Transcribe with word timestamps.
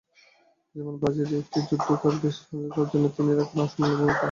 জীবন 0.75 0.95
বাজি 1.01 1.21
রেখে 1.23 1.59
যুদ্ধ 1.67 1.87
করে 2.01 2.17
দেশের 2.17 2.41
স্বাধীনতা 2.41 2.77
অর্জনে 2.81 3.09
তিনি 3.15 3.31
রাখেন 3.33 3.59
অসামান্য 3.63 3.93
ভূমিকা। 3.99 4.19